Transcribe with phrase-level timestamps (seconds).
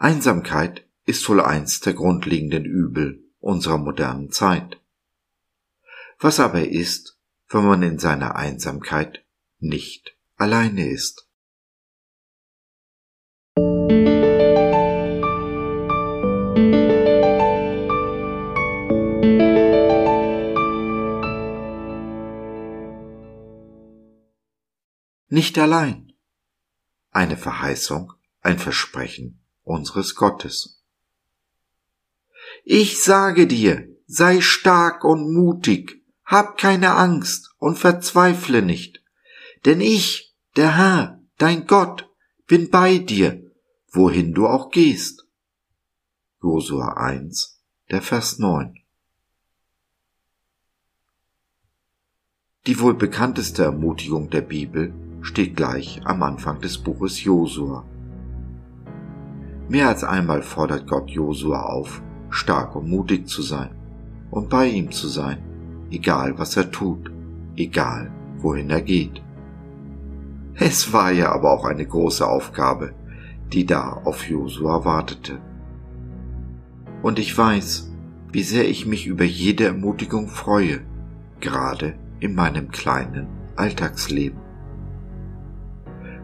[0.00, 4.80] Einsamkeit ist wohl eins der grundlegenden Übel unserer modernen Zeit.
[6.20, 9.24] Was aber ist, wenn man in seiner Einsamkeit
[9.58, 11.28] nicht alleine ist?
[25.28, 26.12] Nicht allein.
[27.10, 30.82] Eine Verheißung, ein Versprechen unseres Gottes.
[32.64, 39.02] Ich sage dir, sei stark und mutig, hab keine Angst und verzweifle nicht,
[39.64, 42.08] denn ich, der Herr, dein Gott,
[42.46, 43.42] bin bei dir,
[43.92, 45.26] wohin du auch gehst.
[46.42, 47.60] Josua 1,
[47.90, 48.74] der Vers 9.
[52.66, 57.86] Die wohl bekannteste Ermutigung der Bibel steht gleich am Anfang des Buches Josua.
[59.68, 63.70] Mehr als einmal fordert Gott Josua auf, stark und mutig zu sein
[64.30, 65.38] und bei ihm zu sein,
[65.90, 67.10] egal was er tut,
[67.56, 69.22] egal wohin er geht.
[70.54, 72.94] Es war ja aber auch eine große Aufgabe,
[73.52, 75.38] die da auf Josua wartete.
[77.02, 77.92] Und ich weiß,
[78.32, 80.80] wie sehr ich mich über jede Ermutigung freue,
[81.40, 84.38] gerade in meinem kleinen Alltagsleben.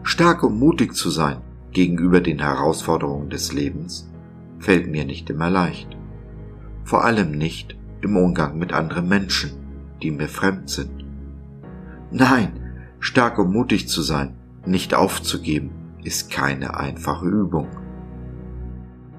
[0.03, 1.37] Stark und mutig zu sein
[1.75, 4.11] gegenüber den Herausforderungen des Lebens
[4.57, 5.95] fällt mir nicht immer leicht.
[6.83, 9.51] Vor allem nicht im Umgang mit anderen Menschen,
[10.01, 11.05] die mir fremd sind.
[12.11, 12.59] Nein,
[12.99, 15.69] stark und mutig zu sein, nicht aufzugeben,
[16.03, 17.67] ist keine einfache Übung.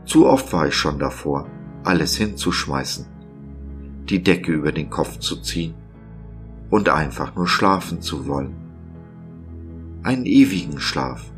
[0.05, 1.49] Zu oft war ich schon davor,
[1.85, 3.07] alles hinzuschmeißen,
[4.09, 5.75] die Decke über den Kopf zu ziehen
[6.71, 8.67] und einfach nur schlafen zu wollen
[10.07, 11.33] einen ewigen Schlaf,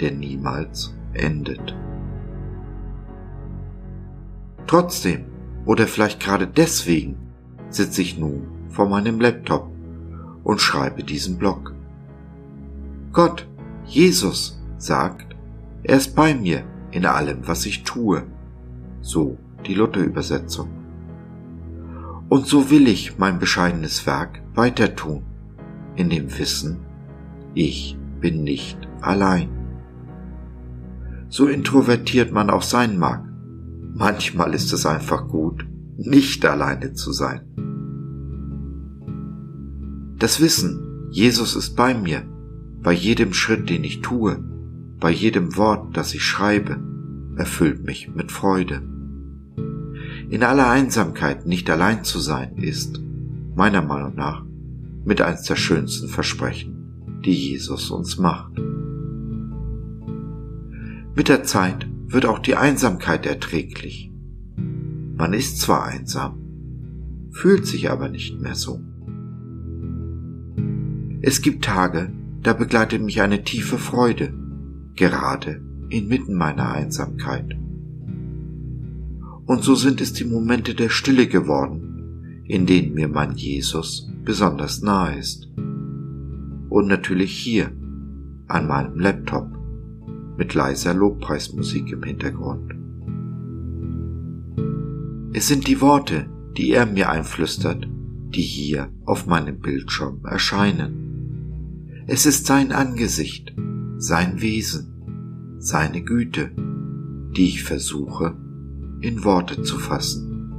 [0.00, 1.74] der niemals endet.
[4.66, 5.24] Trotzdem,
[5.66, 7.16] oder vielleicht gerade deswegen,
[7.68, 9.70] sitze ich nun vor meinem Laptop
[10.44, 11.74] und schreibe diesen Blog.
[13.12, 13.46] Gott,
[13.86, 15.36] Jesus, sagt,
[15.82, 18.22] er ist bei mir in allem, was ich tue.
[19.00, 19.36] So
[19.66, 20.68] die Luther-Übersetzung.
[22.28, 25.24] Und so will ich mein bescheidenes Werk weiter tun,
[25.96, 26.78] in dem Wissen,
[27.54, 29.59] ich bin nicht allein.
[31.30, 33.24] So introvertiert man auch sein mag,
[33.94, 37.40] manchmal ist es einfach gut, nicht alleine zu sein.
[40.18, 42.22] Das Wissen, Jesus ist bei mir,
[42.82, 44.44] bei jedem Schritt, den ich tue,
[44.98, 46.78] bei jedem Wort, das ich schreibe,
[47.36, 48.82] erfüllt mich mit Freude.
[50.28, 53.00] In aller Einsamkeit nicht allein zu sein ist,
[53.54, 54.44] meiner Meinung nach,
[55.06, 56.80] mit eins der schönsten Versprechen
[57.24, 58.52] die Jesus uns macht.
[61.14, 64.10] Mit der Zeit wird auch die Einsamkeit erträglich.
[65.16, 66.38] Man ist zwar einsam,
[67.30, 68.80] fühlt sich aber nicht mehr so.
[71.20, 72.12] Es gibt Tage,
[72.42, 74.32] da begleitet mich eine tiefe Freude,
[74.96, 75.60] gerade
[75.90, 77.56] inmitten meiner Einsamkeit.
[79.44, 84.80] Und so sind es die Momente der Stille geworden, in denen mir mein Jesus besonders
[84.80, 85.50] nahe ist
[86.70, 87.72] und natürlich hier
[88.46, 89.59] an meinem Laptop
[90.40, 92.72] mit leiser Lobpreismusik im Hintergrund.
[95.34, 97.86] Es sind die Worte, die er mir einflüstert,
[98.30, 102.04] die hier auf meinem Bildschirm erscheinen.
[102.06, 103.54] Es ist sein Angesicht,
[103.98, 106.52] sein Wesen, seine Güte,
[107.36, 108.34] die ich versuche
[109.02, 110.52] in Worte zu fassen.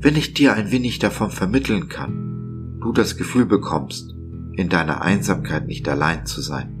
[0.00, 4.12] Wenn ich dir ein wenig davon vermitteln kann, du das Gefühl bekommst,
[4.54, 6.79] in deiner Einsamkeit nicht allein zu sein,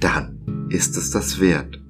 [0.00, 1.80] dann ist es das wert.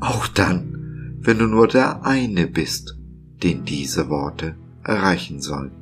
[0.00, 2.96] Auch dann, wenn du nur der eine bist,
[3.42, 5.72] den diese Worte erreichen sollen.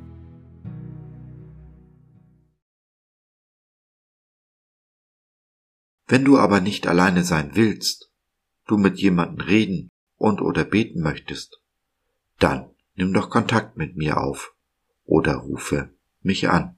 [6.07, 8.11] Wenn du aber nicht alleine sein willst,
[8.65, 11.61] du mit jemandem reden und oder beten möchtest,
[12.39, 14.55] dann nimm doch Kontakt mit mir auf
[15.05, 16.77] oder rufe mich an.